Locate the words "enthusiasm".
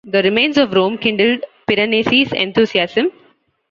2.33-3.11